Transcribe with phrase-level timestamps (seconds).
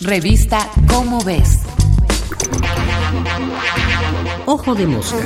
[0.00, 1.58] Revista Cómo ves.
[4.46, 5.18] Ojo de mosca.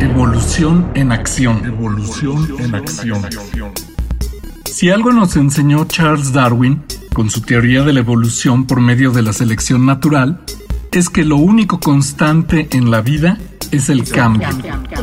[0.00, 1.66] Evolución en acción.
[1.66, 3.22] Evolución en acción.
[4.64, 6.82] Si algo nos enseñó Charles Darwin
[7.12, 10.40] con su teoría de la evolución por medio de la selección natural,
[10.92, 13.38] es que lo único constante en la vida
[13.70, 14.48] es el cambio.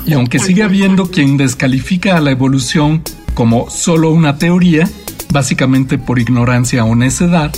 [0.07, 3.03] Y aunque sigue habiendo quien descalifica a la evolución
[3.33, 4.89] como solo una teoría,
[5.31, 7.51] básicamente por ignorancia o necedad,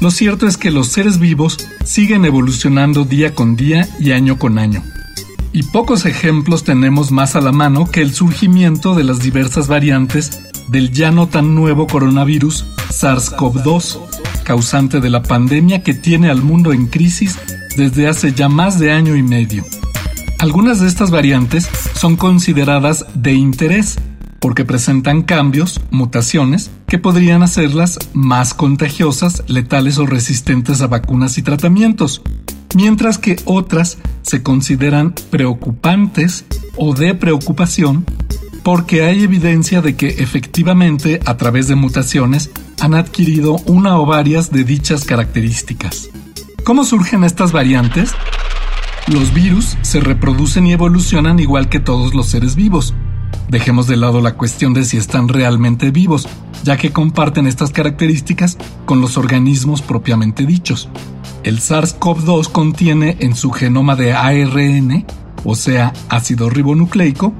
[0.00, 4.58] lo cierto es que los seres vivos siguen evolucionando día con día y año con
[4.58, 4.82] año.
[5.52, 10.40] Y pocos ejemplos tenemos más a la mano que el surgimiento de las diversas variantes
[10.68, 14.00] del ya no tan nuevo coronavirus SARS-CoV-2,
[14.44, 17.38] causante de la pandemia que tiene al mundo en crisis
[17.76, 19.64] desde hace ya más de año y medio.
[20.38, 23.98] Algunas de estas variantes son consideradas de interés
[24.42, 31.42] porque presentan cambios, mutaciones, que podrían hacerlas más contagiosas, letales o resistentes a vacunas y
[31.42, 32.22] tratamientos,
[32.74, 36.44] mientras que otras se consideran preocupantes
[36.76, 38.04] o de preocupación
[38.64, 44.50] porque hay evidencia de que efectivamente a través de mutaciones han adquirido una o varias
[44.50, 46.08] de dichas características.
[46.64, 48.12] ¿Cómo surgen estas variantes?
[49.08, 52.94] Los virus se reproducen y evolucionan igual que todos los seres vivos.
[53.52, 56.26] Dejemos de lado la cuestión de si están realmente vivos,
[56.64, 60.88] ya que comparten estas características con los organismos propiamente dichos.
[61.42, 65.04] El SARS-CoV-2 contiene en su genoma de ARN,
[65.44, 67.34] o sea, ácido ribonucleico,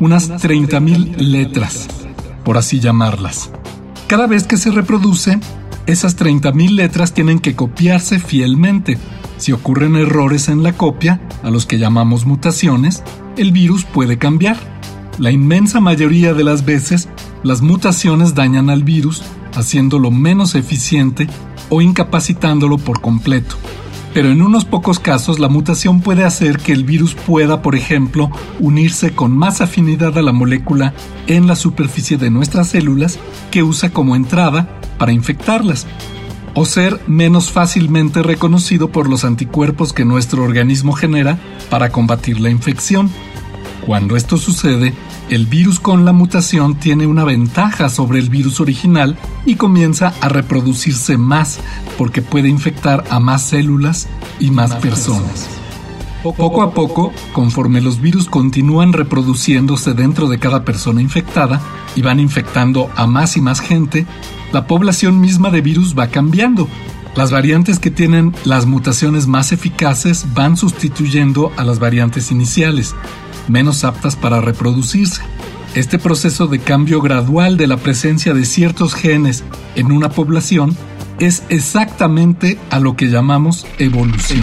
[0.00, 1.86] unas 30.000 letras,
[2.44, 3.52] por así llamarlas.
[4.08, 5.38] Cada vez que se reproduce,
[5.86, 8.98] esas 30.000 letras tienen que copiarse fielmente,
[9.38, 13.04] si ocurren errores en la copia, a los que llamamos mutaciones,
[13.36, 14.81] el virus puede cambiar.
[15.18, 17.08] La inmensa mayoría de las veces,
[17.42, 19.22] las mutaciones dañan al virus,
[19.54, 21.28] haciéndolo menos eficiente
[21.68, 23.56] o incapacitándolo por completo.
[24.14, 28.30] Pero en unos pocos casos la mutación puede hacer que el virus pueda, por ejemplo,
[28.60, 30.92] unirse con más afinidad a la molécula
[31.26, 33.18] en la superficie de nuestras células
[33.50, 35.86] que usa como entrada para infectarlas,
[36.54, 41.38] o ser menos fácilmente reconocido por los anticuerpos que nuestro organismo genera
[41.70, 43.10] para combatir la infección.
[43.86, 44.94] Cuando esto sucede,
[45.28, 50.28] el virus con la mutación tiene una ventaja sobre el virus original y comienza a
[50.28, 51.58] reproducirse más
[51.98, 55.48] porque puede infectar a más células y más personas.
[56.22, 61.60] Poco a poco, conforme los virus continúan reproduciéndose dentro de cada persona infectada
[61.96, 64.06] y van infectando a más y más gente,
[64.52, 66.68] la población misma de virus va cambiando.
[67.16, 72.94] Las variantes que tienen las mutaciones más eficaces van sustituyendo a las variantes iniciales,
[73.48, 75.22] menos aptas para reproducirse.
[75.74, 79.42] Este proceso de cambio gradual de la presencia de ciertos genes
[79.74, 80.76] en una población
[81.18, 84.42] es exactamente a lo que llamamos evolución.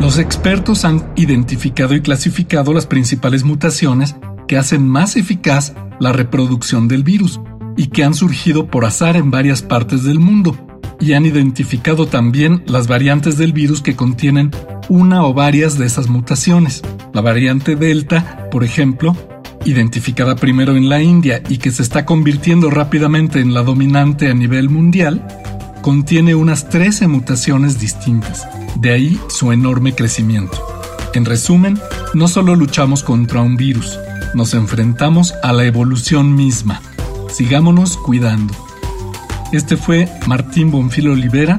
[0.00, 4.16] Los expertos han identificado y clasificado las principales mutaciones
[4.46, 7.40] que hacen más eficaz la reproducción del virus
[7.76, 10.56] y que han surgido por azar en varias partes del mundo,
[11.00, 14.50] y han identificado también las variantes del virus que contienen
[14.88, 16.82] una o varias de esas mutaciones.
[17.12, 19.16] La variante Delta, por ejemplo,
[19.64, 24.34] identificada primero en la India y que se está convirtiendo rápidamente en la dominante a
[24.34, 25.26] nivel mundial,
[25.82, 30.58] contiene unas 13 mutaciones distintas, de ahí su enorme crecimiento.
[31.14, 31.78] En resumen,
[32.14, 33.98] no solo luchamos contra un virus,
[34.34, 36.80] nos enfrentamos a la evolución misma.
[37.30, 38.54] Sigámonos cuidando.
[39.52, 41.58] Este fue Martín Bonfilo Olivera.